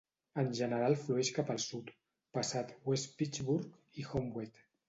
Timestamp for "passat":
2.39-2.75